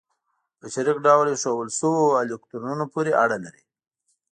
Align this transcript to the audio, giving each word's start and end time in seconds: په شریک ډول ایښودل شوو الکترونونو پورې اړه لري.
په 0.59 0.65
شریک 0.73 0.97
ډول 1.05 1.27
ایښودل 1.31 1.69
شوو 1.79 2.03
الکترونونو 2.21 2.85
پورې 2.93 3.11
اړه 3.23 3.37
لري. 3.45 3.63